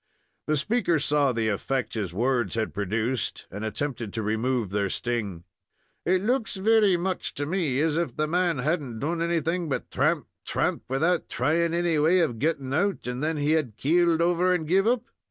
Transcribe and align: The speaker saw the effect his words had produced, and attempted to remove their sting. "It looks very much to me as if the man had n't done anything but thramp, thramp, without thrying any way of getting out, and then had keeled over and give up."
The 0.47 0.57
speaker 0.57 0.97
saw 0.97 1.31
the 1.31 1.47
effect 1.49 1.93
his 1.93 2.11
words 2.11 2.55
had 2.55 2.73
produced, 2.73 3.45
and 3.51 3.63
attempted 3.63 4.13
to 4.13 4.23
remove 4.23 4.71
their 4.71 4.89
sting. 4.89 5.43
"It 6.07 6.23
looks 6.23 6.55
very 6.55 6.97
much 6.97 7.35
to 7.35 7.45
me 7.45 7.79
as 7.81 7.97
if 7.97 8.15
the 8.15 8.25
man 8.25 8.57
had 8.57 8.81
n't 8.81 8.99
done 8.99 9.21
anything 9.21 9.69
but 9.69 9.91
thramp, 9.91 10.25
thramp, 10.43 10.81
without 10.89 11.27
thrying 11.29 11.75
any 11.75 11.99
way 11.99 12.17
of 12.21 12.39
getting 12.39 12.73
out, 12.73 13.05
and 13.05 13.23
then 13.23 13.37
had 13.37 13.77
keeled 13.77 14.23
over 14.23 14.51
and 14.55 14.67
give 14.67 14.87
up." 14.87 15.03